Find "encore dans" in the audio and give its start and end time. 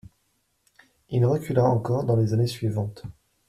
1.63-2.15